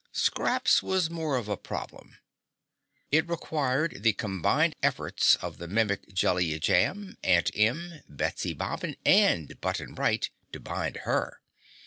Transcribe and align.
Scraps 0.13 0.81
was 0.81 1.11
more 1.11 1.37
of 1.37 1.47
a 1.47 1.55
problem. 1.55 2.17
It 3.11 3.29
required 3.29 4.01
the 4.01 4.13
combined 4.13 4.75
efforts 4.81 5.35
of 5.35 5.59
the 5.59 5.67
Mimic 5.67 6.11
Jellia 6.15 6.57
Jamb, 6.59 7.19
Aunt 7.23 7.51
Em, 7.53 8.01
Betsy 8.09 8.55
Bobbin 8.55 8.95
and 9.05 9.61
Button 9.61 9.93
Bright 9.93 10.31
to 10.53 10.59
bind 10.59 10.97
her. 11.05 11.43